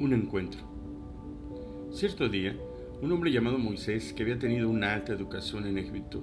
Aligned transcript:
Un 0.00 0.14
encuentro. 0.14 0.62
Cierto 1.92 2.30
día, 2.30 2.56
un 3.02 3.12
hombre 3.12 3.32
llamado 3.32 3.58
Moisés, 3.58 4.14
que 4.14 4.22
había 4.22 4.38
tenido 4.38 4.70
una 4.70 4.94
alta 4.94 5.12
educación 5.12 5.66
en 5.66 5.76
Egipto, 5.76 6.22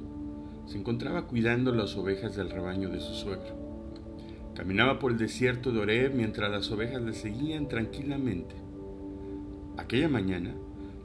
se 0.65 0.79
encontraba 0.79 1.27
cuidando 1.27 1.71
las 1.71 1.95
ovejas 1.95 2.35
del 2.35 2.49
rebaño 2.49 2.89
de 2.89 2.99
su 2.99 3.13
suegro. 3.13 3.55
Caminaba 4.55 4.97
por 4.97 5.11
el 5.11 5.19
desierto 5.19 5.71
de 5.71 5.77
Oreb 5.77 6.15
mientras 6.15 6.49
las 6.49 6.71
ovejas 6.71 7.03
le 7.03 7.13
seguían 7.13 7.67
tranquilamente. 7.67 8.55
Aquella 9.77 10.09
mañana, 10.09 10.55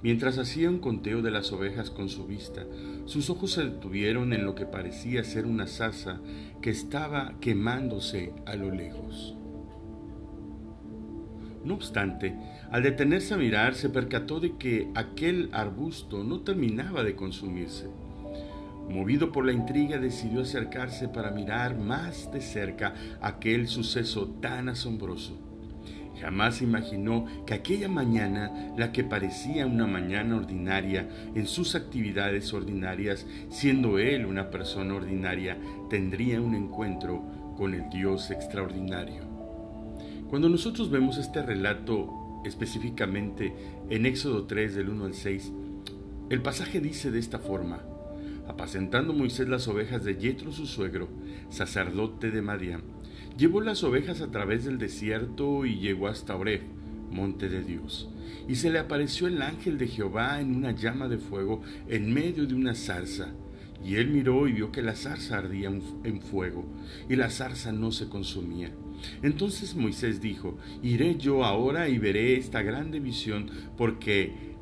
mientras 0.03 0.39
hacía 0.39 0.71
un 0.71 0.79
conteo 0.79 1.21
de 1.21 1.31
las 1.31 1.53
ovejas 1.53 1.91
con 1.91 2.09
su 2.09 2.27
vista, 2.27 2.65
sus 3.05 3.29
ojos 3.29 3.53
se 3.53 3.65
detuvieron 3.65 4.33
en 4.33 4.47
lo 4.47 4.55
que 4.55 4.65
parecía 4.65 5.25
ser 5.25 5.45
una 5.45 5.67
zarza 5.67 6.23
que 6.63 6.71
estaba 6.71 7.35
quemándose 7.39 8.33
a 8.47 8.57
lo 8.57 8.71
lejos. 8.71 9.37
No 11.65 11.75
obstante, 11.75 12.35
al 12.71 12.83
detenerse 12.83 13.35
a 13.35 13.37
mirar, 13.37 13.75
se 13.75 13.89
percató 13.89 14.41
de 14.41 14.57
que 14.57 14.89
aquel 14.95 15.49
arbusto 15.53 16.25
no 16.25 16.41
terminaba 16.41 17.05
de 17.05 17.15
consumirse. 17.15 17.89
Movido 18.89 19.31
por 19.31 19.47
la 19.47 19.53
intriga, 19.53 19.99
decidió 19.99 20.43
acercarse 20.43 21.09
para 21.09 21.31
mirar 21.31 21.79
más 21.79 22.31
de 22.33 22.41
cerca 22.41 22.95
aquel 23.21 23.69
suceso 23.69 24.29
tan 24.41 24.69
asombroso. 24.69 25.39
Jamás 26.21 26.63
imaginó 26.63 27.27
que 27.47 27.55
aquella 27.55 27.89
mañana, 27.89 28.73
la 28.77 28.93
que 28.93 29.03
parecía 29.03 29.67
una 29.67 29.87
mañana 29.87 30.37
ordinaria 30.37 31.09
en 31.35 31.47
sus 31.47 31.75
actividades 31.75 32.53
ordinarias, 32.53 33.27
siendo 33.49 33.99
él 33.99 34.27
una 34.27 34.51
persona 34.51 34.95
ordinaria, 34.95 35.57
tendría 35.89 36.41
un 36.41 36.55
encuentro 36.55 37.23
con 37.57 37.75
el 37.75 37.89
Dios 37.89 38.31
extraordinario. 38.31 39.32
Cuando 40.33 40.49
nosotros 40.49 40.91
vemos 40.91 41.19
este 41.19 41.43
relato 41.43 42.41
específicamente 42.47 43.53
en 43.91 44.07
Éxodo 44.07 44.47
3 44.47 44.75
del 44.75 44.89
1 44.89 45.05
al 45.05 45.13
6, 45.13 45.53
el 46.31 46.41
pasaje 46.41 46.81
dice 46.81 47.11
de 47.11 47.19
esta 47.19 47.39
forma: 47.39 47.83
Apacentando 48.49 49.13
Moisés 49.13 49.47
las 49.47 49.69
ovejas 49.69 50.05
de 50.05 50.17
Yetro 50.17 50.51
su 50.51 50.65
suegro, 50.65 51.11
sacerdote 51.51 52.31
de 52.31 52.41
Madián, 52.41 52.81
llevó 53.37 53.61
las 53.61 53.85
ovejas 53.85 54.23
a 54.23 54.31
través 54.31 54.65
del 54.65 54.79
desierto 54.79 55.67
y 55.67 55.81
llegó 55.81 56.09
hasta 56.09 56.35
Oreb, 56.35 56.63
monte 57.11 57.51
de 57.51 57.63
Dios. 57.63 58.09
Y 58.49 58.55
se 58.55 58.71
le 58.71 58.79
apareció 58.79 59.27
el 59.27 59.43
ángel 59.43 59.77
de 59.77 59.87
Jehová 59.87 60.41
en 60.41 60.57
una 60.57 60.71
llama 60.71 61.09
de 61.09 61.19
fuego 61.19 61.61
en 61.89 62.11
medio 62.11 62.47
de 62.47 62.55
una 62.55 62.75
zarza. 62.75 63.35
Y 63.85 63.97
él 63.97 64.09
miró 64.09 64.47
y 64.47 64.53
vio 64.53 64.71
que 64.71 64.83
la 64.83 64.95
zarza 64.95 65.39
ardía 65.39 65.69
en 65.69 66.21
fuego, 66.21 66.65
y 67.09 67.17
la 67.17 67.31
zarza 67.31 67.73
no 67.73 67.91
se 67.91 68.09
consumía. 68.09 68.73
Entonces 69.23 69.75
Moisés 69.75 70.21
dijo, 70.21 70.59
iré 70.83 71.17
yo 71.17 71.45
ahora 71.45 71.89
y 71.89 71.99
veré 71.99 72.37
esta 72.37 72.63
grande 72.63 73.01
visión, 73.01 73.51
porque 73.77 74.55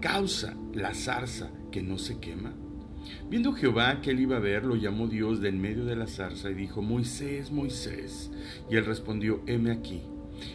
causa 0.00 0.56
la 0.74 0.94
zarza 0.94 1.50
que 1.70 1.82
no 1.82 1.98
se 1.98 2.18
quema. 2.18 2.54
Viendo 3.28 3.52
Jehová 3.52 4.00
que 4.00 4.10
él 4.10 4.20
iba 4.20 4.36
a 4.36 4.40
ver, 4.40 4.64
lo 4.64 4.76
llamó 4.76 5.08
Dios 5.08 5.40
de 5.40 5.48
en 5.48 5.60
medio 5.60 5.84
de 5.84 5.96
la 5.96 6.06
zarza 6.06 6.50
y 6.50 6.54
dijo, 6.54 6.82
Moisés, 6.82 7.50
Moisés. 7.50 8.30
Y 8.70 8.76
él 8.76 8.84
respondió, 8.84 9.42
heme 9.46 9.70
aquí. 9.70 10.02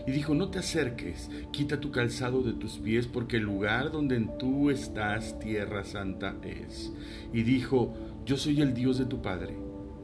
Y 0.05 0.11
dijo, 0.11 0.33
no 0.33 0.49
te 0.49 0.59
acerques, 0.59 1.29
quita 1.51 1.79
tu 1.79 1.91
calzado 1.91 2.41
de 2.41 2.53
tus 2.53 2.77
pies, 2.77 3.07
porque 3.07 3.37
el 3.37 3.43
lugar 3.43 3.91
donde 3.91 4.19
tú 4.39 4.69
estás, 4.69 5.39
tierra 5.39 5.83
santa 5.83 6.35
es. 6.43 6.91
Y 7.33 7.43
dijo, 7.43 7.93
yo 8.25 8.37
soy 8.37 8.61
el 8.61 8.73
Dios 8.73 8.97
de 8.97 9.05
tu 9.05 9.21
Padre, 9.21 9.57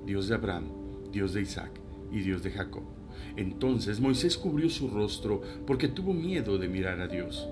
Dios 0.06 0.28
de 0.28 0.36
Abraham, 0.36 0.66
Dios 1.12 1.34
de 1.34 1.42
Isaac 1.42 1.72
y 2.12 2.20
Dios 2.20 2.44
de 2.44 2.52
Jacob. 2.52 2.84
Entonces 3.36 4.00
Moisés 4.00 4.38
cubrió 4.38 4.70
su 4.70 4.90
rostro 4.90 5.42
porque 5.66 5.88
tuvo 5.88 6.14
miedo 6.14 6.58
de 6.58 6.68
mirar 6.68 7.00
a 7.02 7.08
Dios. 7.08 7.50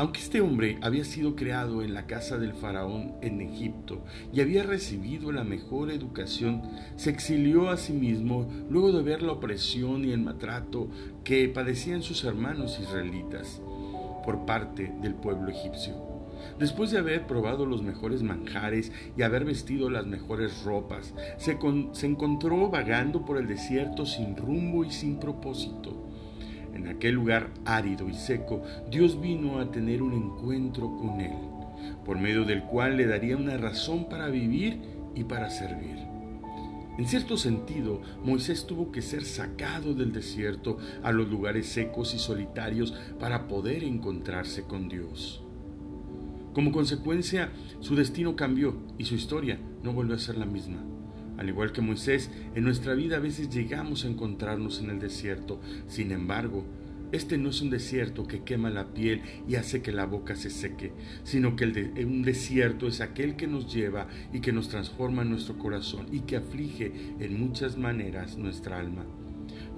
Aunque 0.00 0.20
este 0.20 0.40
hombre 0.40 0.78
había 0.80 1.04
sido 1.04 1.36
creado 1.36 1.82
en 1.82 1.92
la 1.92 2.06
casa 2.06 2.38
del 2.38 2.54
faraón 2.54 3.16
en 3.20 3.42
Egipto 3.42 4.02
y 4.32 4.40
había 4.40 4.62
recibido 4.62 5.30
la 5.30 5.44
mejor 5.44 5.90
educación, 5.90 6.62
se 6.96 7.10
exilió 7.10 7.68
a 7.68 7.76
sí 7.76 7.92
mismo 7.92 8.48
luego 8.70 8.92
de 8.92 9.02
ver 9.02 9.20
la 9.20 9.32
opresión 9.32 10.06
y 10.06 10.12
el 10.12 10.22
maltrato 10.22 10.88
que 11.22 11.46
padecían 11.50 12.02
sus 12.02 12.24
hermanos 12.24 12.80
israelitas 12.80 13.60
por 14.24 14.46
parte 14.46 14.90
del 15.02 15.12
pueblo 15.16 15.50
egipcio. 15.50 15.92
Después 16.58 16.90
de 16.90 16.98
haber 16.98 17.26
probado 17.26 17.66
los 17.66 17.82
mejores 17.82 18.22
manjares 18.22 18.92
y 19.18 19.20
haber 19.20 19.44
vestido 19.44 19.90
las 19.90 20.06
mejores 20.06 20.62
ropas, 20.64 21.12
se, 21.36 21.58
encontró 22.06 22.70
vagando 22.70 23.26
por 23.26 23.36
el 23.36 23.46
desierto 23.46 24.06
sin 24.06 24.34
rumbo 24.34 24.82
y 24.82 24.92
sin 24.92 25.20
propósito. 25.20 26.09
En 26.80 26.88
aquel 26.88 27.14
lugar 27.14 27.50
árido 27.66 28.08
y 28.08 28.14
seco, 28.14 28.62
Dios 28.90 29.20
vino 29.20 29.60
a 29.60 29.70
tener 29.70 30.00
un 30.00 30.14
encuentro 30.14 30.96
con 30.96 31.20
él, 31.20 31.36
por 32.06 32.18
medio 32.18 32.46
del 32.46 32.62
cual 32.62 32.96
le 32.96 33.06
daría 33.06 33.36
una 33.36 33.58
razón 33.58 34.08
para 34.08 34.28
vivir 34.28 34.80
y 35.14 35.24
para 35.24 35.50
servir. 35.50 35.98
En 36.96 37.06
cierto 37.06 37.36
sentido, 37.36 38.00
Moisés 38.24 38.66
tuvo 38.66 38.90
que 38.90 39.02
ser 39.02 39.26
sacado 39.26 39.92
del 39.92 40.14
desierto 40.14 40.78
a 41.02 41.12
los 41.12 41.28
lugares 41.28 41.66
secos 41.66 42.14
y 42.14 42.18
solitarios 42.18 42.94
para 43.18 43.46
poder 43.46 43.84
encontrarse 43.84 44.62
con 44.62 44.88
Dios. 44.88 45.44
Como 46.54 46.72
consecuencia, 46.72 47.52
su 47.80 47.94
destino 47.94 48.36
cambió 48.36 48.74
y 48.96 49.04
su 49.04 49.16
historia 49.16 49.60
no 49.82 49.92
volvió 49.92 50.14
a 50.14 50.18
ser 50.18 50.38
la 50.38 50.46
misma. 50.46 50.82
Al 51.40 51.48
igual 51.48 51.72
que 51.72 51.80
Moisés, 51.80 52.30
en 52.54 52.64
nuestra 52.64 52.92
vida 52.92 53.16
a 53.16 53.20
veces 53.20 53.48
llegamos 53.48 54.04
a 54.04 54.08
encontrarnos 54.08 54.78
en 54.82 54.90
el 54.90 54.98
desierto. 54.98 55.58
Sin 55.88 56.12
embargo, 56.12 56.66
este 57.12 57.38
no 57.38 57.48
es 57.48 57.62
un 57.62 57.70
desierto 57.70 58.26
que 58.26 58.42
quema 58.42 58.68
la 58.68 58.92
piel 58.92 59.22
y 59.48 59.54
hace 59.54 59.80
que 59.80 59.90
la 59.90 60.04
boca 60.04 60.36
se 60.36 60.50
seque, 60.50 60.92
sino 61.24 61.56
que 61.56 61.64
el 61.64 62.06
un 62.06 62.20
desierto 62.20 62.86
es 62.88 63.00
aquel 63.00 63.36
que 63.36 63.46
nos 63.46 63.72
lleva 63.72 64.06
y 64.34 64.40
que 64.40 64.52
nos 64.52 64.68
transforma 64.68 65.22
en 65.22 65.30
nuestro 65.30 65.56
corazón 65.56 66.08
y 66.12 66.20
que 66.20 66.36
aflige 66.36 66.92
en 67.18 67.40
muchas 67.40 67.78
maneras 67.78 68.36
nuestra 68.36 68.78
alma. 68.78 69.06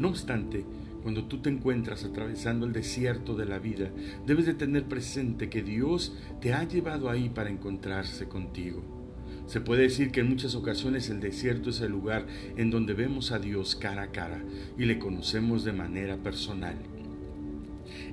No 0.01 0.09
obstante, 0.09 0.65
cuando 1.05 1.27
tú 1.27 1.43
te 1.43 1.51
encuentras 1.51 2.03
atravesando 2.03 2.67
el 2.67 2.73
desierto 2.73 3.37
de 3.37 3.47
la 3.47 3.61
vida, 3.61 3.93
debes 4.27 4.47
de 4.47 4.55
tener 4.55 4.89
presente 4.89 5.49
que 5.49 5.63
Dios 5.63 6.13
te 6.41 6.55
ha 6.55 6.67
llevado 6.67 7.09
ahí 7.09 7.29
para 7.29 7.51
encontrarse 7.51 8.27
contigo. 8.27 9.02
Se 9.47 9.61
puede 9.61 9.83
decir 9.83 10.11
que 10.11 10.21
en 10.21 10.29
muchas 10.29 10.55
ocasiones 10.55 11.11
el 11.11 11.21
desierto 11.21 11.71
es 11.71 11.81
el 11.81 11.91
lugar 11.91 12.27
en 12.57 12.71
donde 12.71 12.95
vemos 12.95 13.33
a 13.33 13.39
Dios 13.39 13.77
cara 13.77 14.03
a 14.03 14.13
cara 14.13 14.43
y 14.79 14.85
le 14.85 14.99
conocemos 14.99 15.65
de 15.65 15.73
manera 15.73 16.17
personal. 16.17 16.77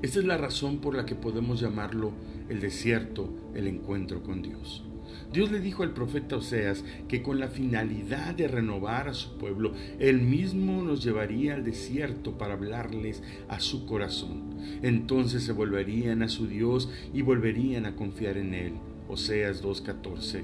Esta 0.02 0.20
es 0.20 0.26
la 0.26 0.38
razón 0.38 0.80
por 0.80 0.96
la 0.96 1.06
que 1.06 1.16
podemos 1.16 1.60
llamarlo 1.60 2.12
el 2.50 2.60
desierto, 2.60 3.30
el 3.54 3.68
encuentro 3.68 4.24
con 4.24 4.42
Dios. 4.42 4.84
Dios 5.32 5.52
le 5.52 5.60
dijo 5.60 5.84
al 5.84 5.94
profeta 5.94 6.38
Oseas 6.38 6.84
que 7.08 7.22
con 7.22 7.40
la 7.40 7.50
finalidad 7.50 8.34
de 8.34 8.48
renovar 8.48 9.08
a 9.10 9.14
su 9.14 9.38
pueblo, 9.38 9.74
él 10.00 10.22
mismo 10.22 10.82
nos 10.82 11.04
llevaría 11.04 11.54
al 11.54 11.64
desierto 11.64 12.38
para 12.38 12.54
hablarles 12.54 13.22
a 13.48 13.60
su 13.60 13.86
corazón. 13.86 14.56
Entonces 14.82 15.44
se 15.44 15.52
volverían 15.52 16.24
a 16.24 16.30
su 16.30 16.48
Dios 16.48 16.90
y 17.14 17.22
volverían 17.22 17.86
a 17.86 17.96
confiar 17.96 18.38
en 18.38 18.54
él. 18.56 18.74
Oseas 19.08 19.64
2.14, 19.64 20.44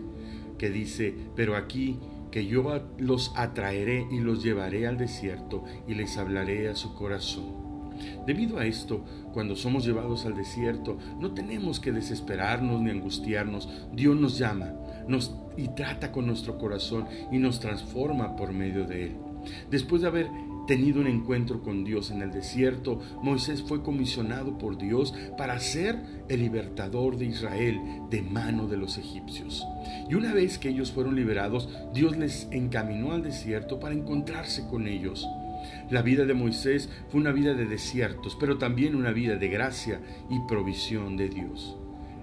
que 0.58 0.70
dice, 0.70 1.16
pero 1.36 1.56
aquí 1.56 2.00
que 2.32 2.46
yo 2.46 2.82
los 2.98 3.32
atraeré 3.36 4.08
y 4.12 4.20
los 4.20 4.44
llevaré 4.44 4.88
al 4.88 4.98
desierto 4.98 5.64
y 5.88 5.94
les 5.94 6.18
hablaré 6.18 6.68
a 6.70 6.76
su 6.76 6.94
corazón. 6.94 7.66
Debido 8.26 8.60
a 8.60 8.66
esto, 8.66 9.06
cuando 9.34 9.56
somos 9.56 9.86
llevados 9.86 10.26
al 10.26 10.36
desierto, 10.36 10.98
no 11.20 11.34
tenemos 11.34 11.80
que 11.80 11.94
desesperarnos 11.94 12.82
ni 12.82 12.90
angustiarnos. 12.90 13.70
Dios 13.94 14.18
nos 14.18 14.38
llama 14.38 14.74
nos, 15.08 15.36
y 15.58 15.70
trata 15.70 16.12
con 16.12 16.28
nuestro 16.28 16.58
corazón 16.58 17.08
y 17.32 17.38
nos 17.38 17.60
transforma 17.60 18.36
por 18.36 18.52
medio 18.52 18.86
de 18.86 19.06
él. 19.06 19.16
Después 19.70 20.02
de 20.02 20.08
haber 20.08 20.28
tenido 20.68 21.02
un 21.02 21.08
encuentro 21.08 21.62
con 21.62 21.84
Dios 21.84 22.12
en 22.12 22.22
el 22.22 22.32
desierto, 22.32 23.00
Moisés 23.22 23.64
fue 23.64 23.84
comisionado 23.84 24.58
por 24.58 24.78
Dios 24.78 25.14
para 25.38 25.60
ser 25.60 25.98
el 26.30 26.42
libertador 26.42 27.18
de 27.18 27.26
Israel 27.26 27.80
de 28.10 28.22
mano 28.22 28.68
de 28.68 28.78
los 28.78 28.98
egipcios. 28.98 29.66
Y 30.10 30.16
una 30.16 30.34
vez 30.34 30.58
que 30.58 30.70
ellos 30.70 30.92
fueron 30.92 31.16
liberados, 31.16 31.70
Dios 31.94 32.18
les 32.18 32.48
encaminó 32.52 33.14
al 33.14 33.24
desierto 33.24 33.80
para 33.80 33.96
encontrarse 33.96 34.68
con 34.68 34.88
ellos. 34.88 35.28
La 35.90 36.02
vida 36.02 36.26
de 36.26 36.34
Moisés 36.34 36.90
fue 37.10 37.22
una 37.22 37.32
vida 37.32 37.54
de 37.54 37.66
desiertos, 37.66 38.36
pero 38.40 38.58
también 38.58 38.96
una 38.96 39.12
vida 39.12 39.36
de 39.36 39.48
gracia 39.48 40.00
y 40.30 40.40
provisión 40.48 41.18
de 41.18 41.30
Dios. 41.30 41.78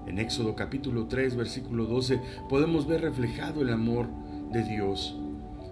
En 0.06 0.18
Éxodo 0.18 0.56
capítulo 0.56 1.06
3, 1.06 1.36
versículo 1.36 1.86
12, 1.86 2.20
podemos 2.48 2.86
ver 2.86 3.02
reflejado 3.02 3.62
el 3.62 3.70
amor 3.70 4.08
de 4.52 4.64
Dios. 4.64 5.16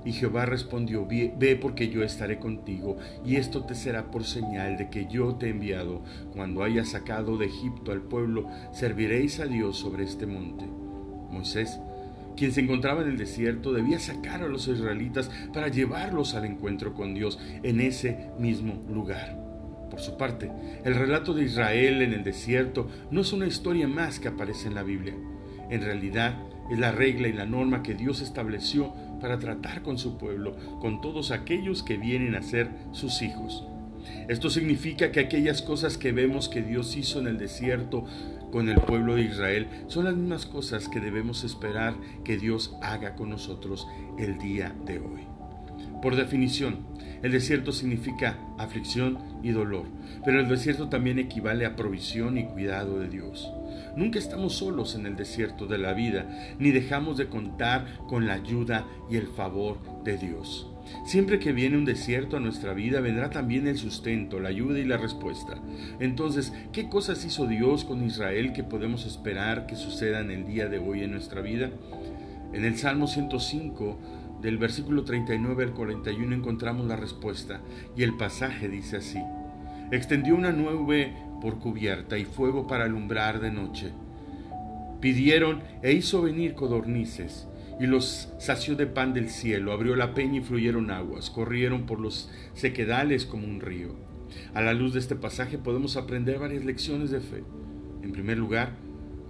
Y 0.05 0.12
Jehová 0.12 0.47
respondió, 0.47 1.06
ve 1.06 1.58
porque 1.61 1.88
yo 1.88 2.02
estaré 2.02 2.38
contigo, 2.38 2.97
y 3.25 3.37
esto 3.37 3.64
te 3.64 3.75
será 3.75 4.11
por 4.11 4.25
señal 4.25 4.76
de 4.76 4.88
que 4.88 5.06
yo 5.06 5.35
te 5.35 5.47
he 5.47 5.50
enviado. 5.50 6.02
Cuando 6.32 6.62
haya 6.62 6.85
sacado 6.85 7.37
de 7.37 7.47
Egipto 7.47 7.93
al 7.93 8.02
pueblo, 8.02 8.49
serviréis 8.73 9.41
a 9.41 9.47
Dios 9.47 9.76
sobre 9.76 10.05
este 10.05 10.26
monte. 10.26 10.64
Moisés 11.31 11.79
quien 12.37 12.52
se 12.52 12.62
encontraba 12.62 13.02
en 13.02 13.08
el 13.08 13.19
desierto, 13.19 13.70
debía 13.73 13.99
sacar 13.99 14.43
a 14.43 14.49
los 14.49 14.67
israelitas 14.67 15.31
para 15.52 15.69
llevarlos 15.69 16.35
al 16.35 16.47
encuentro 16.47 16.94
con 16.94 17.12
Dios 17.12 17.38
en 17.62 17.81
ese 17.81 18.31
mismo 18.38 18.82
lugar. 18.88 19.38
Por 19.91 20.00
su 20.00 20.17
parte, 20.17 20.50
el 20.85 20.94
relato 20.94 21.35
de 21.35 21.44
Israel 21.44 22.00
en 22.00 22.14
el 22.14 22.25
desierto 22.25 22.88
no 23.11 23.20
es 23.20 23.35
una 23.35 23.47
historia 23.47 23.88
más 23.88 24.20
que 24.20 24.29
aparece 24.29 24.69
en 24.69 24.75
la 24.75 24.82
Biblia. 24.82 25.14
En 25.69 25.82
realidad, 25.82 26.38
es 26.70 26.78
la 26.78 26.93
regla 26.93 27.28
y 27.28 27.32
la 27.32 27.46
norma 27.46 27.82
que 27.82 27.94
Dios 27.94 28.20
estableció 28.20 28.93
para 29.20 29.38
tratar 29.38 29.82
con 29.82 29.99
su 29.99 30.17
pueblo, 30.17 30.56
con 30.81 31.00
todos 31.00 31.31
aquellos 31.31 31.82
que 31.82 31.96
vienen 31.96 32.34
a 32.34 32.43
ser 32.43 32.70
sus 32.93 33.22
hijos. 33.22 33.67
Esto 34.28 34.49
significa 34.49 35.12
que 35.12 35.20
aquellas 35.20 35.62
cosas 35.62 35.99
que 35.99 36.12
vemos 36.12 36.49
que 36.49 36.62
Dios 36.62 36.96
hizo 36.96 37.20
en 37.20 37.26
el 37.26 37.38
desierto 37.38 38.05
con 38.50 38.69
el 38.69 38.81
pueblo 38.81 39.14
de 39.14 39.22
Israel 39.22 39.69
son 39.88 40.06
las 40.06 40.17
mismas 40.17 40.46
cosas 40.46 40.88
que 40.88 41.00
debemos 41.00 41.44
esperar 41.44 41.94
que 42.25 42.38
Dios 42.38 42.75
haga 42.82 43.14
con 43.14 43.31
nosotros 43.31 43.87
el 44.19 44.38
día 44.38 44.75
de 44.87 44.99
hoy. 44.99 45.26
Por 46.02 46.16
definición, 46.16 46.87
el 47.23 47.32
desierto 47.32 47.73
significa 47.73 48.38
aflicción 48.58 49.19
y 49.43 49.50
dolor, 49.50 49.84
pero 50.25 50.40
el 50.40 50.49
desierto 50.49 50.88
también 50.88 51.19
equivale 51.19 51.66
a 51.66 51.76
provisión 51.76 52.38
y 52.38 52.44
cuidado 52.44 52.99
de 52.99 53.08
Dios. 53.08 53.52
Nunca 53.96 54.19
estamos 54.19 54.54
solos 54.54 54.94
en 54.94 55.06
el 55.06 55.16
desierto 55.16 55.66
de 55.66 55.78
la 55.78 55.92
vida, 55.92 56.28
ni 56.58 56.70
dejamos 56.70 57.16
de 57.16 57.28
contar 57.28 57.98
con 58.08 58.26
la 58.26 58.34
ayuda 58.34 58.87
y 59.10 59.16
el 59.16 59.26
favor 59.26 59.78
de 60.04 60.16
Dios. 60.16 60.66
Siempre 61.04 61.38
que 61.38 61.52
viene 61.52 61.76
un 61.76 61.84
desierto 61.84 62.37
a 62.37 62.40
nuestra 62.40 62.75
vida, 62.75 63.00
vendrá 63.00 63.31
también 63.31 63.66
el 63.66 63.76
sustento, 63.76 64.40
la 64.40 64.48
ayuda 64.48 64.78
y 64.78 64.84
la 64.84 64.96
respuesta. 64.96 65.60
Entonces, 66.00 66.52
¿qué 66.72 66.88
cosas 66.88 67.25
hizo 67.25 67.46
Dios 67.46 67.84
con 67.84 68.04
Israel 68.04 68.52
que 68.52 68.64
podemos 68.64 69.06
esperar 69.06 69.66
que 69.66 69.76
sucedan 69.76 70.31
el 70.31 70.46
día 70.46 70.69
de 70.69 70.78
hoy 70.78 71.02
en 71.02 71.12
nuestra 71.12 71.40
vida? 71.40 71.70
En 72.52 72.64
el 72.64 72.76
Salmo 72.76 73.06
105, 73.06 73.98
del 74.42 74.58
versículo 74.58 75.04
39 75.04 75.64
al 75.64 75.75
41 75.75 76.34
encontramos 76.34 76.87
la 76.87 76.96
respuesta 76.96 77.60
y 77.96 78.02
el 78.02 78.16
pasaje 78.16 78.69
dice 78.69 78.96
así. 78.96 79.20
Extendió 79.90 80.34
una 80.34 80.52
nube 80.52 81.12
por 81.40 81.58
cubierta 81.58 82.19
y 82.19 82.25
fuego 82.25 82.66
para 82.66 82.84
alumbrar 82.84 83.40
de 83.40 83.50
noche. 83.50 83.92
Pidieron 85.00 85.62
e 85.82 85.92
hizo 85.92 86.22
venir 86.22 86.54
codornices 86.54 87.48
y 87.81 87.87
los 87.87 88.28
sació 88.38 88.76
de 88.76 88.87
pan 88.87 89.14
del 89.14 89.31
cielo, 89.31 89.72
abrió 89.72 89.96
la 89.96 90.12
peña 90.12 90.40
y 90.40 90.42
fluyeron 90.42 90.90
aguas, 90.90 91.31
corrieron 91.31 91.87
por 91.87 91.98
los 91.98 92.31
sequedales 92.52 93.25
como 93.25 93.46
un 93.46 93.60
río. 93.60 93.94
A 94.52 94.60
la 94.60 94.75
luz 94.75 94.92
de 94.92 95.00
este 95.00 95.16
pasaje 95.16 95.56
podemos 95.56 95.96
aprender 95.96 96.38
varias 96.38 96.64
lecciones 96.64 97.10
de 97.10 97.20
fe. 97.20 97.42
En 98.02 98.12
primer 98.12 98.37
lugar, 98.37 98.76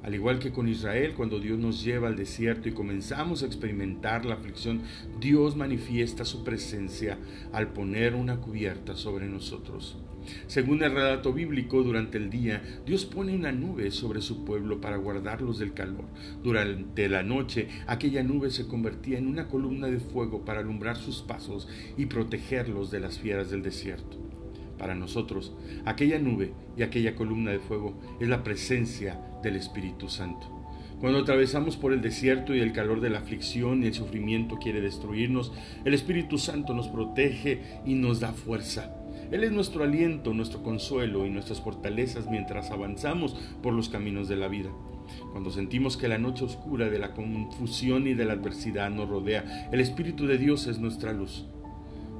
al 0.02 0.14
igual 0.14 0.38
que 0.38 0.50
con 0.50 0.68
Israel, 0.68 1.14
cuando 1.16 1.38
Dios 1.38 1.58
nos 1.58 1.84
lleva 1.84 2.08
al 2.08 2.16
desierto 2.16 2.68
y 2.68 2.72
comenzamos 2.72 3.42
a 3.42 3.46
experimentar 3.46 4.24
la 4.24 4.34
aflicción, 4.34 4.82
Dios 5.20 5.56
manifiesta 5.56 6.24
su 6.24 6.42
presencia 6.42 7.18
al 7.52 7.68
poner 7.68 8.14
una 8.14 8.38
cubierta 8.38 8.96
sobre 8.96 9.28
nosotros. 9.28 9.98
Según 10.46 10.82
el 10.82 10.92
relato 10.92 11.32
bíblico, 11.32 11.82
durante 11.82 12.18
el 12.18 12.30
día, 12.30 12.62
Dios 12.86 13.04
pone 13.04 13.34
una 13.34 13.52
nube 13.52 13.90
sobre 13.90 14.20
su 14.20 14.44
pueblo 14.44 14.80
para 14.80 14.96
guardarlos 14.96 15.58
del 15.58 15.74
calor. 15.74 16.04
Durante 16.42 17.08
la 17.08 17.22
noche, 17.22 17.68
aquella 17.86 18.22
nube 18.22 18.50
se 18.50 18.66
convertía 18.66 19.18
en 19.18 19.26
una 19.26 19.48
columna 19.48 19.88
de 19.88 20.00
fuego 20.00 20.44
para 20.44 20.60
alumbrar 20.60 20.96
sus 20.96 21.22
pasos 21.22 21.68
y 21.96 22.06
protegerlos 22.06 22.90
de 22.90 23.00
las 23.00 23.18
fieras 23.18 23.50
del 23.50 23.62
desierto. 23.62 24.18
Para 24.78 24.94
nosotros, 24.94 25.52
aquella 25.84 26.18
nube 26.18 26.52
y 26.76 26.82
aquella 26.82 27.14
columna 27.14 27.50
de 27.50 27.58
fuego 27.58 28.00
es 28.18 28.28
la 28.28 28.42
presencia 28.42 29.20
del 29.42 29.56
Espíritu 29.56 30.08
Santo. 30.08 30.60
Cuando 31.00 31.20
atravesamos 31.20 31.76
por 31.76 31.94
el 31.94 32.02
desierto 32.02 32.54
y 32.54 32.60
el 32.60 32.72
calor 32.72 33.00
de 33.00 33.08
la 33.08 33.20
aflicción 33.20 33.82
y 33.82 33.86
el 33.86 33.94
sufrimiento 33.94 34.56
quiere 34.56 34.82
destruirnos, 34.82 35.52
el 35.84 35.94
Espíritu 35.94 36.36
Santo 36.36 36.74
nos 36.74 36.88
protege 36.88 37.80
y 37.86 37.94
nos 37.94 38.20
da 38.20 38.32
fuerza. 38.32 38.99
Él 39.30 39.44
es 39.44 39.52
nuestro 39.52 39.84
aliento, 39.84 40.34
nuestro 40.34 40.62
consuelo 40.62 41.26
y 41.26 41.30
nuestras 41.30 41.60
fortalezas 41.60 42.28
mientras 42.28 42.70
avanzamos 42.70 43.36
por 43.62 43.72
los 43.72 43.88
caminos 43.88 44.28
de 44.28 44.36
la 44.36 44.48
vida. 44.48 44.70
Cuando 45.32 45.50
sentimos 45.50 45.96
que 45.96 46.08
la 46.08 46.18
noche 46.18 46.44
oscura 46.44 46.88
de 46.88 46.98
la 46.98 47.12
confusión 47.12 48.06
y 48.06 48.14
de 48.14 48.24
la 48.24 48.34
adversidad 48.34 48.90
nos 48.90 49.08
rodea, 49.08 49.68
el 49.72 49.80
Espíritu 49.80 50.26
de 50.26 50.38
Dios 50.38 50.66
es 50.66 50.78
nuestra 50.78 51.12
luz. 51.12 51.46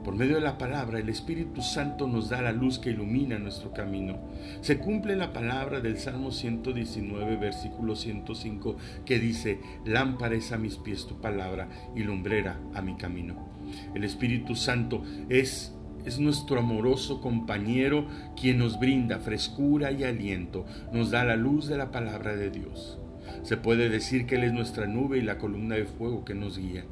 Por 0.05 0.17
medio 0.17 0.37
de 0.37 0.41
la 0.41 0.57
palabra, 0.57 0.99
el 0.99 1.11
Espíritu 1.11 1.61
Santo 1.61 2.07
nos 2.07 2.31
da 2.31 2.41
la 2.41 2.53
luz 2.53 2.79
que 2.79 2.91
ilumina 2.91 3.39
nuestro 3.39 3.73
camino. 3.73 4.19
Se 4.63 4.79
cumple 4.79 5.15
la 5.15 5.33
palabra 5.35 5.81
del 5.81 5.99
Salmo 5.99 6.31
119, 6.31 7.37
versículo 7.37 7.95
105, 7.95 8.77
que 9.05 9.19
dice, 9.19 9.61
lámpara 9.85 10.37
es 10.37 10.53
a 10.53 10.59
mis 10.59 10.77
pies 10.77 11.07
tu 11.07 11.21
palabra 11.21 11.69
y 11.95 12.03
lumbrera 12.03 12.59
a 12.75 12.81
mi 12.81 12.97
camino. 12.97 13.51
El 13.95 14.05
Espíritu 14.05 14.57
Santo 14.57 15.03
es 15.29 15.75
es 16.05 16.19
nuestro 16.19 16.59
amoroso 16.61 17.21
compañero 17.21 18.07
quien 18.41 18.59
nos 18.59 18.79
brinda 18.79 19.19
frescura 19.19 19.93
y 19.93 20.05
aliento, 20.05 20.67
nos 20.93 21.11
da 21.11 21.25
la 21.25 21.37
luz 21.37 21.67
de 21.67 21.77
la 21.77 21.91
palabra 21.91 22.37
de 22.37 22.51
Dios. 22.51 22.99
Se 23.43 23.57
puede 23.57 23.89
decir 23.89 24.27
que 24.27 24.37
Él 24.37 24.45
es 24.45 24.53
nuestra 24.53 24.87
nube 24.87 25.19
y 25.19 25.23
la 25.23 25.39
columna 25.39 25.77
de 25.77 25.85
fuego 25.85 26.25
que 26.25 26.35
nos 26.35 26.59
guía. 26.59 26.85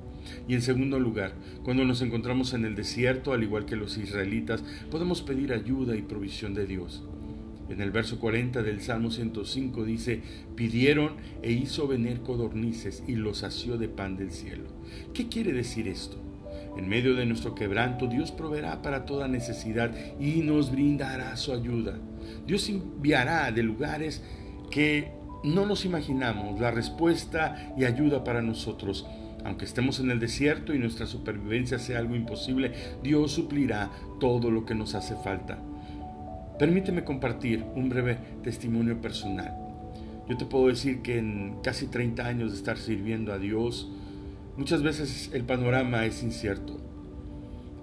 Y 0.47 0.55
en 0.55 0.63
segundo 0.63 0.99
lugar, 0.99 1.33
cuando 1.63 1.85
nos 1.85 2.03
encontramos 2.03 2.53
en 2.53 2.65
el 2.65 2.75
desierto, 2.75 3.33
al 3.33 3.43
igual 3.43 3.65
que 3.65 3.77
los 3.77 3.97
israelitas, 3.97 4.63
podemos 4.91 5.23
pedir 5.23 5.53
ayuda 5.53 5.97
y 5.97 6.03
provisión 6.03 6.55
de 6.55 6.67
Dios. 6.67 7.05
En 7.69 7.83
el 7.83 7.91
verso 7.91 8.19
40 8.19 8.63
del 8.63 8.81
Salmo 8.81 9.11
105 9.11 9.85
dice, 9.85 10.23
pidieron 10.55 11.17
e 11.43 11.53
hizo 11.53 11.87
venir 11.87 12.21
codornices 12.21 13.03
y 13.07 13.15
los 13.15 13.39
sació 13.39 13.77
de 13.77 13.89
pan 13.89 14.17
del 14.17 14.31
cielo. 14.31 14.71
¿Qué 15.13 15.29
quiere 15.29 15.53
decir 15.53 15.87
esto? 15.87 16.28
En 16.79 16.89
medio 16.89 17.17
de 17.17 17.27
nuestro 17.27 17.57
quebranto, 17.57 18.07
Dios 18.07 18.31
proveerá 18.31 18.83
para 18.83 19.05
toda 19.05 19.27
necesidad 19.27 19.91
y 20.21 20.43
nos 20.43 20.71
brindará 20.71 21.37
su 21.37 21.53
ayuda. 21.53 21.99
Dios 22.47 22.69
enviará 22.69 23.51
de 23.51 23.65
lugares 23.65 24.23
que 24.71 25.11
no 25.43 25.67
nos 25.67 25.85
imaginamos 25.85 26.61
la 26.61 26.71
respuesta 26.71 27.75
y 27.77 27.85
ayuda 27.85 28.23
para 28.23 28.43
nosotros. 28.43 29.07
Aunque 29.45 29.65
estemos 29.65 29.99
en 29.99 30.13
el 30.13 30.21
desierto 30.21 30.73
y 30.73 30.79
nuestra 30.79 31.07
supervivencia 31.07 31.81
sea 31.81 31.99
algo 31.99 32.15
imposible, 32.15 32.73
Dios 33.03 33.33
suplirá 33.33 33.91
todo 34.21 34.51
lo 34.51 34.65
que 34.65 34.77
nos 34.77 34.95
hace 34.95 35.17
falta. 35.17 35.59
Permíteme 36.61 37.03
compartir 37.03 37.65
un 37.75 37.89
breve 37.89 38.19
testimonio 38.43 39.01
personal. 39.01 39.53
Yo 40.29 40.37
te 40.37 40.45
puedo 40.45 40.69
decir 40.69 41.03
que 41.03 41.19
en 41.19 41.59
casi 41.63 41.87
30 41.87 42.25
años 42.25 42.53
de 42.53 42.59
estar 42.59 42.79
sirviendo 42.79 43.33
a 43.33 43.39
Dios, 43.39 43.91
muchas 44.59 44.83
veces 44.83 45.31
el 45.33 45.45
panorama 45.45 46.05
es 46.05 46.23
incierto. 46.23 46.79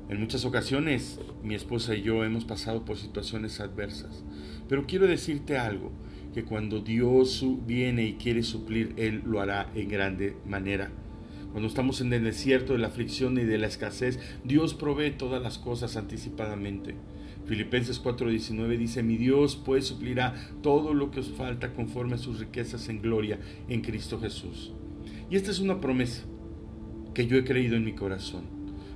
En 0.10 0.20
muchas 0.20 0.44
ocasiones 0.46 1.20
mi 1.42 1.56
esposa 1.56 1.96
y 1.96 2.02
yo 2.02 2.24
hemos 2.24 2.44
pasado 2.44 2.84
por 2.84 2.98
situaciones 2.98 3.62
adversas. 3.62 4.24
Pero 4.68 4.86
quiero 4.86 5.08
decirte 5.08 5.58
algo, 5.58 5.92
que 6.34 6.44
cuando 6.44 6.82
Dios 6.82 7.46
viene 7.66 8.06
y 8.06 8.14
quiere 8.16 8.44
suplir, 8.44 8.94
Él 8.98 9.24
lo 9.26 9.40
hará 9.40 9.72
en 9.74 9.88
grande 9.88 10.36
manera. 10.46 10.92
Cuando 11.54 11.70
estamos 11.70 12.02
en 12.02 12.12
el 12.12 12.26
desierto 12.26 12.74
de 12.74 12.80
la 12.80 12.88
aflicción 12.88 13.38
y 13.38 13.46
de 13.46 13.58
la 13.58 13.68
escasez, 13.68 14.20
Dios 14.44 14.74
provee 14.74 15.12
todas 15.12 15.42
las 15.42 15.58
cosas 15.58 15.96
anticipadamente. 15.96 16.96
Filipenses 17.46 18.04
4:19 18.04 18.78
dice, 18.78 19.02
mi 19.02 19.16
Dios 19.16 19.56
pues 19.56 19.86
suplirá 19.86 20.34
todo 20.62 20.94
lo 20.94 21.10
que 21.10 21.22
os 21.22 21.32
falta 21.32 21.74
conforme 21.74 22.16
a 22.16 22.18
sus 22.18 22.40
riquezas 22.40 22.90
en 22.90 23.02
gloria 23.02 23.40
en 23.70 23.80
Cristo 23.80 24.20
Jesús. 24.20 24.74
Y 25.30 25.38
esta 25.38 25.52
es 25.52 25.60
una 25.60 25.80
promesa 25.80 26.26
que 27.16 27.26
yo 27.26 27.38
he 27.38 27.46
creído 27.46 27.76
en 27.76 27.86
mi 27.86 27.94
corazón. 27.94 28.44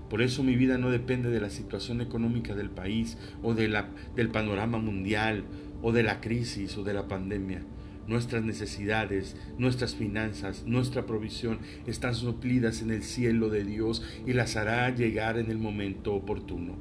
Por 0.10 0.22
eso 0.22 0.44
mi 0.44 0.56
vida 0.56 0.78
no 0.78 0.92
depende 0.92 1.30
de 1.30 1.40
la 1.40 1.50
situación 1.50 2.02
económica 2.02 2.54
del 2.54 2.70
país 2.70 3.18
o 3.42 3.54
de 3.56 3.68
la, 3.68 3.90
del 4.16 4.30
panorama 4.30 4.78
mundial 4.78 5.46
o 5.82 5.92
de 5.92 6.04
la 6.04 6.20
crisis 6.20 6.78
o 6.78 6.84
de 6.84 6.94
la 6.94 7.08
pandemia. 7.08 7.62
Nuestras 8.08 8.44
necesidades, 8.44 9.38
nuestras 9.58 9.96
finanzas, 9.96 10.64
nuestra 10.66 11.06
provisión 11.06 11.60
están 11.86 12.16
suplidas 12.16 12.82
en 12.82 12.92
el 12.92 13.04
cielo 13.04 13.50
de 13.50 13.64
Dios 13.64 14.04
y 14.26 14.34
las 14.34 14.56
hará 14.56 14.94
llegar 14.94 15.38
en 15.38 15.50
el 15.50 15.60
momento 15.60 16.14
oportuno. 16.14 16.76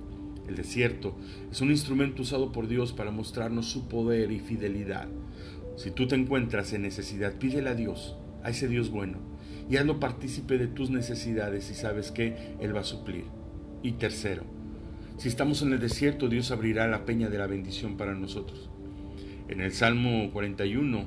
El 0.48 0.56
desierto 0.56 1.16
es 1.52 1.60
un 1.60 1.70
instrumento 1.70 2.22
usado 2.22 2.50
por 2.50 2.66
Dios 2.66 2.94
para 2.94 3.10
mostrarnos 3.10 3.66
su 3.66 3.88
poder 3.88 4.32
y 4.32 4.40
fidelidad. 4.40 5.06
Si 5.76 5.90
tú 5.90 6.08
te 6.08 6.16
encuentras 6.16 6.72
en 6.72 6.82
necesidad, 6.82 7.34
pídele 7.34 7.68
a 7.68 7.74
Dios, 7.74 8.16
a 8.42 8.48
ese 8.48 8.66
Dios 8.66 8.90
bueno, 8.90 9.18
y 9.70 9.76
hazlo 9.76 10.00
partícipe 10.00 10.58
de 10.58 10.66
tus 10.66 10.90
necesidades 10.90 11.70
y 11.70 11.74
sabes 11.74 12.10
que 12.10 12.54
Él 12.60 12.74
va 12.74 12.80
a 12.80 12.84
suplir. 12.84 13.24
Y 13.82 13.92
tercero, 13.92 14.42
si 15.18 15.28
estamos 15.28 15.62
en 15.62 15.72
el 15.72 15.80
desierto, 15.80 16.28
Dios 16.28 16.50
abrirá 16.50 16.86
la 16.86 17.04
peña 17.04 17.28
de 17.28 17.38
la 17.38 17.46
bendición 17.46 17.96
para 17.96 18.14
nosotros. 18.14 18.70
En 19.48 19.60
el 19.60 19.72
Salmo 19.72 20.30
41, 20.32 21.04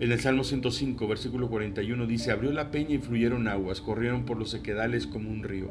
en 0.00 0.12
el 0.12 0.20
Salmo 0.20 0.42
105, 0.42 1.06
versículo 1.06 1.48
41 1.48 2.06
dice, 2.06 2.32
abrió 2.32 2.52
la 2.52 2.70
peña 2.70 2.96
y 2.96 2.98
fluyeron 2.98 3.46
aguas, 3.46 3.80
corrieron 3.80 4.24
por 4.24 4.38
los 4.38 4.50
sequedales 4.50 5.06
como 5.06 5.30
un 5.30 5.44
río. 5.44 5.70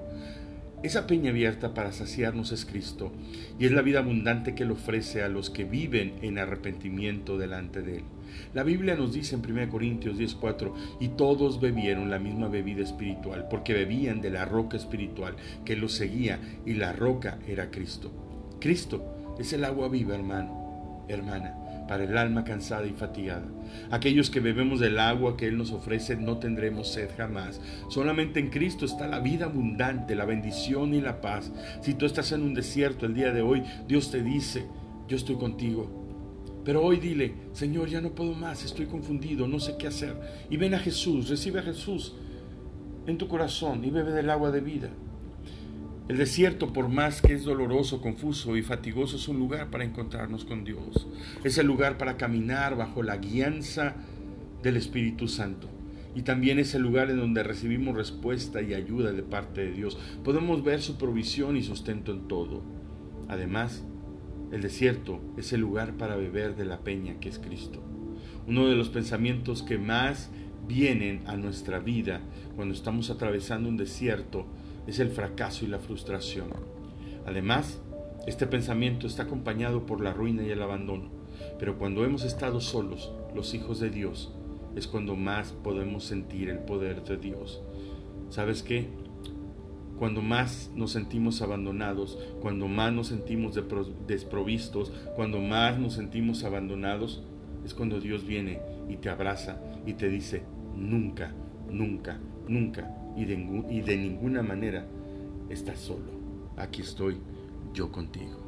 Esa 0.84 1.08
peña 1.08 1.30
abierta 1.30 1.74
para 1.74 1.94
saciarnos 1.94 2.52
es 2.52 2.66
Cristo 2.66 3.14
y 3.58 3.66
es 3.66 3.72
la 3.72 3.82
vida 3.82 4.00
abundante 4.00 4.54
que 4.54 4.64
Él 4.64 4.72
ofrece 4.72 5.24
a 5.24 5.30
los 5.30 5.50
que 5.50 5.64
viven 5.64 6.16
en 6.22 6.38
arrepentimiento 6.38 7.38
delante 7.38 7.82
de 7.82 8.00
Él. 8.00 8.04
La 8.54 8.64
Biblia 8.64 8.96
nos 8.96 9.14
dice 9.14 9.36
en 9.36 9.42
1 9.50 9.70
Corintios 9.70 10.18
10:4, 10.18 10.74
y 11.00 11.10
todos 11.10 11.62
bebieron 11.62 12.10
la 12.10 12.20
misma 12.20 12.50
bebida 12.50 12.84
espiritual, 12.84 13.48
porque 13.50 13.74
bebían 13.74 14.20
de 14.20 14.32
la 14.32 14.44
roca 14.44 14.76
espiritual 14.76 15.38
que 15.64 15.78
los 15.78 15.94
seguía 15.94 16.40
y 16.66 16.74
la 16.74 16.92
roca 16.92 17.40
era 17.48 17.72
Cristo. 17.72 18.12
Cristo 18.60 19.36
es 19.40 19.54
el 19.54 19.64
agua 19.64 19.88
viva, 19.88 20.16
hermano, 20.16 21.06
hermana 21.08 21.63
para 21.88 22.04
el 22.04 22.18
alma 22.18 22.44
cansada 22.44 22.86
y 22.86 22.94
fatigada. 22.94 23.46
Aquellos 23.92 24.30
que 24.30 24.40
bebemos 24.40 24.80
del 24.80 25.00
agua 25.00 25.38
que 25.38 25.48
Él 25.48 25.58
nos 25.58 25.72
ofrece 25.72 26.16
no 26.16 26.38
tendremos 26.38 26.92
sed 26.92 27.10
jamás. 27.18 27.62
Solamente 27.90 28.40
en 28.40 28.50
Cristo 28.50 28.86
está 28.86 29.08
la 29.08 29.20
vida 29.20 29.46
abundante, 29.46 30.16
la 30.16 30.26
bendición 30.26 30.94
y 30.94 31.02
la 31.02 31.22
paz. 31.22 31.52
Si 31.82 31.94
tú 31.94 32.06
estás 32.06 32.32
en 32.32 32.42
un 32.42 32.54
desierto 32.54 33.06
el 33.06 33.14
día 33.14 33.32
de 33.32 33.42
hoy, 33.42 33.64
Dios 33.88 34.12
te 34.12 34.24
dice, 34.24 34.66
yo 35.08 35.18
estoy 35.18 35.36
contigo. 35.36 36.04
Pero 36.64 36.82
hoy 36.82 36.98
dile, 36.98 37.34
Señor, 37.52 37.90
ya 37.90 38.00
no 38.00 38.16
puedo 38.16 38.34
más, 38.34 38.64
estoy 38.64 38.86
confundido, 38.86 39.48
no 39.48 39.60
sé 39.60 39.76
qué 39.78 39.88
hacer. 39.88 40.16
Y 40.50 40.58
ven 40.58 40.74
a 40.74 40.80
Jesús, 40.80 41.30
recibe 41.30 41.60
a 41.60 41.64
Jesús 41.64 42.16
en 43.06 43.18
tu 43.18 43.28
corazón 43.28 43.84
y 43.84 43.90
bebe 43.90 44.12
del 44.12 44.30
agua 44.30 44.52
de 44.52 44.62
vida. 44.62 44.90
El 46.10 46.18
desierto, 46.18 46.74
por 46.74 46.90
más 46.90 47.22
que 47.22 47.34
es 47.34 47.46
doloroso, 47.46 48.02
confuso 48.02 48.58
y 48.58 48.62
fatigoso, 48.62 49.16
es 49.16 49.30
un 49.30 49.40
lugar 49.40 49.70
para 49.70 49.86
encontrarnos 49.86 50.44
con 50.44 50.66
Dios. 50.66 51.08
Es 51.46 51.58
el 51.58 51.66
lugar 51.66 51.98
para 51.98 52.18
caminar 52.18 52.76
bajo 52.76 53.04
la 53.04 53.16
guianza 53.16 53.96
del 54.62 54.76
Espíritu 54.76 55.30
Santo. 55.30 55.70
Y 56.14 56.24
también 56.24 56.60
es 56.60 56.76
el 56.76 56.82
lugar 56.82 57.10
en 57.10 57.18
donde 57.18 57.42
recibimos 57.42 57.96
respuesta 57.96 58.62
y 58.62 58.74
ayuda 58.74 59.14
de 59.14 59.24
parte 59.24 59.62
de 59.62 59.72
Dios. 59.72 59.98
Podemos 60.26 60.62
ver 60.62 60.82
su 60.82 60.98
provisión 60.98 61.56
y 61.56 61.64
sustento 61.64 62.12
en 62.12 62.28
todo. 62.28 62.62
Además, 63.30 63.86
el 64.52 64.62
desierto 64.62 65.22
es 65.38 65.54
el 65.54 65.62
lugar 65.62 65.94
para 65.94 66.18
beber 66.18 66.58
de 66.58 66.66
la 66.66 66.80
peña 66.82 67.18
que 67.22 67.30
es 67.30 67.40
Cristo. 67.40 67.82
Uno 68.46 68.68
de 68.68 68.76
los 68.76 68.90
pensamientos 68.90 69.64
que 69.64 69.78
más 69.78 70.32
vienen 70.68 71.24
a 71.28 71.38
nuestra 71.38 71.80
vida 71.80 72.22
cuando 72.58 72.74
estamos 72.74 73.10
atravesando 73.10 73.70
un 73.70 73.78
desierto 73.78 74.48
es 74.88 75.00
el 75.00 75.10
fracaso 75.10 75.66
y 75.66 75.68
la 75.68 75.80
frustración. 75.80 76.48
Además, 77.26 77.82
este 78.28 78.48
pensamiento 78.48 79.08
está 79.08 79.24
acompañado 79.24 79.86
por 79.86 80.02
la 80.02 80.14
ruina 80.14 80.44
y 80.44 80.50
el 80.50 80.62
abandono. 80.62 81.10
Pero 81.60 81.78
cuando 81.78 82.06
hemos 82.06 82.24
estado 82.24 82.62
solos, 82.62 83.12
los 83.36 83.54
hijos 83.54 83.80
de 83.80 83.90
Dios, 83.90 84.34
es 84.76 84.88
cuando 84.88 85.16
más 85.16 85.52
podemos 85.52 86.04
sentir 86.04 86.50
el 86.50 86.60
poder 86.60 87.04
de 87.04 87.18
Dios. 87.18 87.62
¿Sabes 88.30 88.64
qué? 88.64 88.88
Cuando 90.00 90.22
más 90.22 90.72
nos 90.76 90.92
sentimos 90.92 91.42
abandonados, 91.42 92.18
cuando 92.42 92.68
más 92.68 92.92
nos 92.92 93.08
sentimos 93.08 93.60
desprovistos, 94.08 94.92
cuando 95.16 95.40
más 95.40 95.78
nos 95.78 95.94
sentimos 95.94 96.44
abandonados, 96.44 97.24
es 97.64 97.74
cuando 97.74 98.00
Dios 98.00 98.26
viene 98.26 98.60
y 98.90 98.98
te 98.98 99.10
abraza 99.10 99.62
y 99.86 99.94
te 99.94 100.10
dice, 100.10 100.44
nunca, 100.76 101.34
nunca, 101.70 102.20
nunca 102.48 103.03
y 103.16 103.26
de, 103.26 103.34
y 103.70 103.82
de 103.82 103.98
ninguna 103.98 104.42
manera 104.44 104.88
estás 105.50 105.80
solo. 105.80 106.12
Aquí 106.58 106.82
estoy 106.82 107.18
yo 107.74 107.92
contigo. 107.92 108.43